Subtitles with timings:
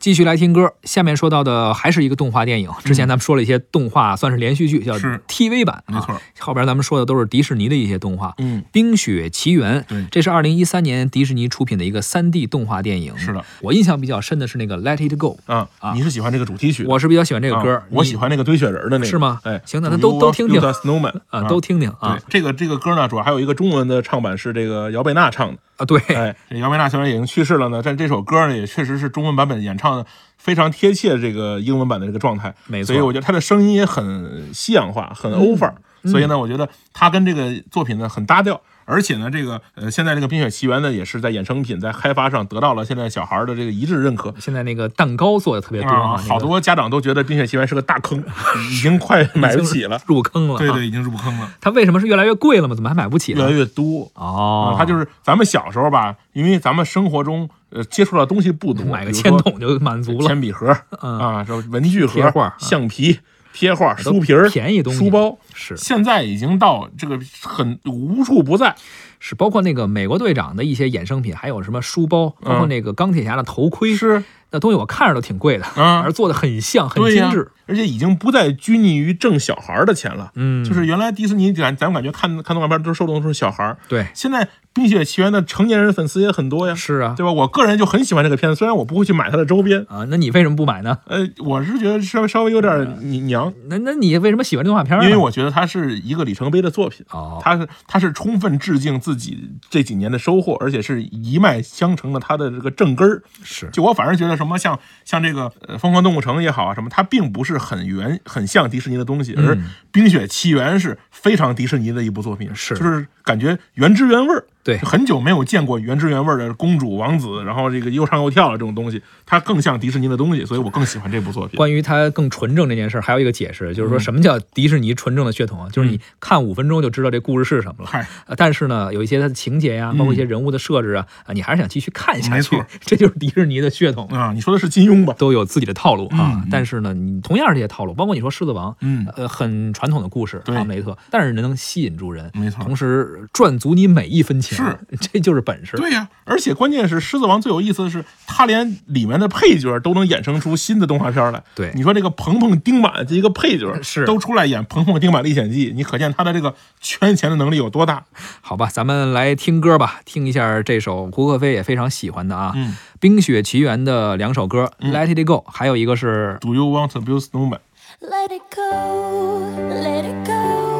[0.00, 2.70] 继续来听歌，下面说到的还是一个动画电影。
[2.82, 4.94] 之前咱们说了一些动画，算是连续剧，叫
[5.28, 6.14] TV 版，没错。
[6.14, 6.20] 啊。
[6.38, 10.06] 后边咱们说的都是迪士尼的一些动画，嗯《冰雪奇缘》对。
[10.10, 13.16] 这是二零一三年迪士尼出品的一个三 D 动画电影。
[13.18, 16.86] 是的，我印象比较深的是那个《Let It Go》，啊，你是喜欢这个主题曲？
[16.86, 19.38] 我是比较喜欢这个歌啊，我喜欢那个堆雪人的那个，是吗？
[19.44, 20.58] 哎，行那咱都都听听。
[20.58, 22.16] Snowman 啊，都听听啊。
[22.16, 25.58] 对，这个这个歌呢，主要还有一个中文的唱版是这个姚贝娜唱的。
[25.80, 30.04] 啊，对，哎，这姚贝娜虽然已经去世了呢，但这首歌呢也确实是中文版本演唱的
[30.36, 32.54] 非常贴切这个英文版的这个状态。
[32.66, 35.74] 没错所以我觉得他的声音也很西洋化，很欧范儿。
[35.76, 38.58] 嗯所以呢，我觉得他跟这个作品呢很搭调。
[38.90, 44.34] 而且呢，这个呃，现在这个《冰雪奇缘》呢，也是在衍生品在开发上得到了现在小孩儿的这个一致认可。
[44.40, 48.22] 现在那个蛋糕做的特别多啊，啊，好多家长都觉得《冰雪奇缘》是个大坑，
[48.70, 50.00] 已经快买不起了。
[50.06, 50.58] 入坑了。
[50.58, 52.74] 对对，，已经入坑了，它为什么是越来越贵了吗？
[52.74, 53.50] 怎么还买不起越来？
[53.50, 54.10] 越多。
[54.14, 60.26] 哦啊，，它就是咱们小时候吧，因为咱们生活中呃接触到东西不多，买个铅筒就满足了。
[60.26, 63.20] 铅笔盒嗯啊，什么文具盒、橡皮、
[63.52, 65.76] 贴画、书皮儿、便宜东西书包，是。
[65.76, 68.74] 现在已经到这个很无处不在。
[69.22, 72.68] 是，包括那个美国队长的一些衍生品，还有什么书包，包括嗯。
[72.68, 77.50] 那个钢铁侠的头盔，是那东西我看着都挺贵的，啊而做的很像，很精致。
[77.66, 80.32] 而且已经不再拘泥于挣小孩儿的钱了。
[80.34, 87.30] 嗯，就是原来迪士尼咱，咱们感觉看看动画片都受众都是小孩儿，对，现在《冰雪奇缘》的成年人粉丝也很多呀，是啊，对吧？
[87.30, 90.98] 我个人就很喜欢这个片子，虽然我不会去买它的周边，啊，那你为什么不买呢？
[91.06, 92.98] 呃，我是觉得稍微稍微有点
[93.28, 95.04] 娘，那那你为什么喜欢动画片呢？
[95.04, 97.06] 因为我觉得它是一个里程碑的作品。
[97.10, 103.22] 哦，它是它是充分致敬自己这几年的收获，而且是一脉相承的它的这个正根儿。
[103.44, 114.44] 是就我反而觉得什么像像这个呃《疯狂动物城》也好啊，什么它并不是很原很像迪士尼的东西，而《嗯冰雪奇缘》是非常迪士尼的一部作品，是就是感觉原汁原味儿。
[114.62, 114.76] 对。
[114.78, 121.56] 很久没有见过原汁原味儿的公主王子，然后这个又唱又跳的这种东西，它更像迪士尼的东西，所以我更喜欢这部作品。
[121.56, 125.68] 关于它更纯正这件事儿，还有一个解释，就是说嗯什么叫迪士尼纯正的血统啊？
[125.72, 128.06] 就是你看五分钟就知道这故事是什么了。
[128.36, 134.06] 但是呢，有一些它的情节呀，包括一些人物的设置啊，啊，你还是想继续看下去没错， 这就是迪士尼的血统。
[134.08, 135.14] 啊，你说的是金庸吧？
[135.18, 139.06] 都有自己的套路啊，嗯但是呢，你同样是这些套路，包括你说《狮子王》，嗯。
[139.16, 140.54] 呃，很传统的故事，对。
[140.54, 142.62] 哈姆雷特，但是能吸引住人，没错。
[142.62, 144.78] 同时赚足你每一分钱，是，
[145.12, 145.76] 这就是本事。
[145.76, 151.42] 对呀、而且关键是《狮子王》最有意思的是，他连里面的配角都能衍生出新的动画片来。
[151.54, 158.04] 对你说这个鹏鹏丁满这一个配角是都出来演《鹏鹏丁满历险记》，你可见他的这个圈钱的能力有多大。
[158.40, 169.40] 好吧，咱们来听歌吧，听一下这首胡可飞也非常喜欢的啊，嗯冰雪奇缘》的两首歌，Let It Go》，还有一个是 Do you want to build snowman？Let it go,
[169.70, 170.79] let it go.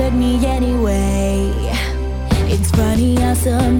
[0.00, 1.52] bothered me anyway.
[2.48, 3.78] It's funny how some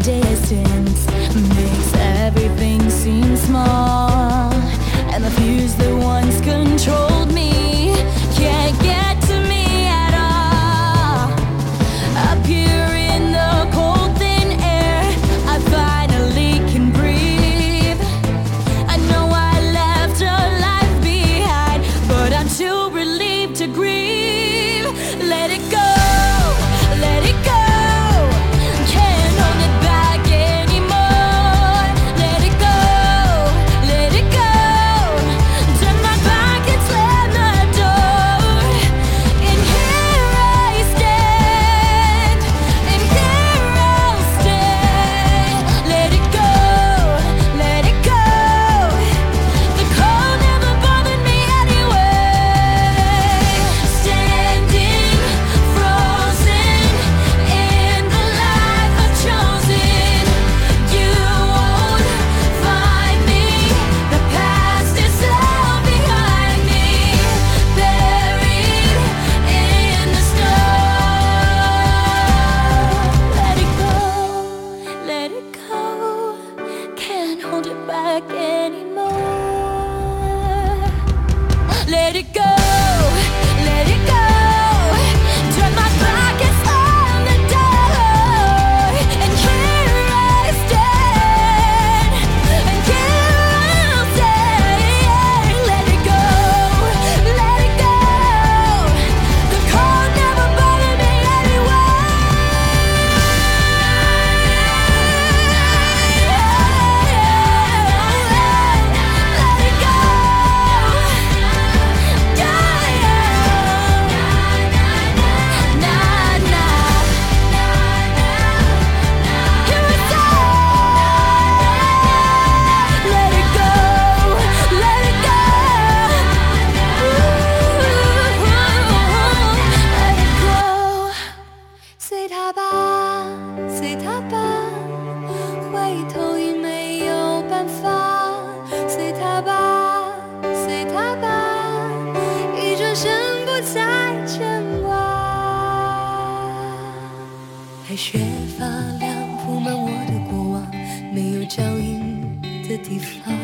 [148.00, 148.19] 雪
[148.58, 148.64] 发
[148.99, 149.14] 亮，
[149.44, 150.67] 铺满我的过往，
[151.12, 153.37] 没有脚印的地方。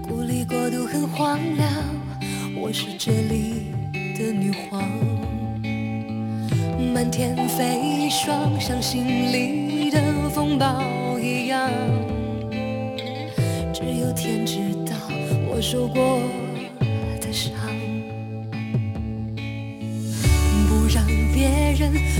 [0.00, 1.70] 孤立国度很荒凉，
[2.58, 3.66] 我是这里
[4.16, 4.82] 的女皇。
[6.94, 10.00] 满天飞霜，像心里的
[10.30, 11.68] 风暴一样。
[13.74, 14.96] 只有天知道
[15.46, 16.18] 我受过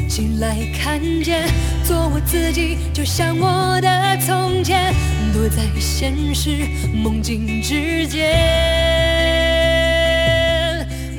[0.09, 1.47] 起来看见，
[1.85, 4.95] 做我自己，就像我的从前，
[5.33, 8.37] 躲在现实梦境之间，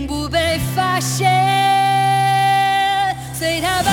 [0.07, 1.29] 不被发现。
[3.33, 3.91] 随他吧，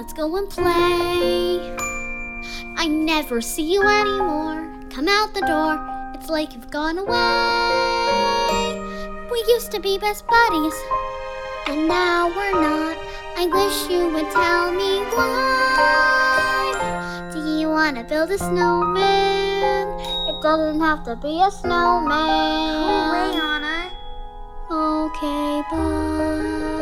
[0.03, 1.77] Let's go and play.
[2.77, 4.69] I never see you anymore.
[4.91, 5.79] Come out the door,
[6.17, 7.15] it's like you've gone away.
[9.31, 10.75] We used to be best buddies,
[11.69, 12.99] and now we're not.
[13.37, 16.73] I wish you would tell me why.
[17.33, 19.87] Do you wanna build a snowman?
[20.27, 22.11] It doesn't have to be a snowman.
[23.09, 23.93] Away, Anna.
[24.69, 26.82] Okay, bye.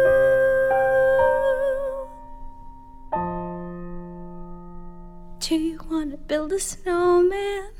[5.51, 7.71] Do you wanna build a snowman?